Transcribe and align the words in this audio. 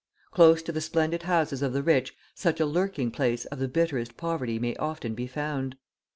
Close 0.31 0.63
to 0.63 0.71
the 0.71 0.81
splendid 0.81 1.21
houses 1.21 1.61
of 1.61 1.73
the 1.73 1.83
rich 1.83 2.15
such 2.33 2.59
a 2.59 2.65
lurking 2.65 3.11
place 3.11 3.45
of 3.45 3.59
the 3.59 3.67
bitterest 3.67 4.17
poverty 4.17 4.57
may 4.57 4.75
often 4.77 5.13
be 5.13 5.27
found. 5.27 5.75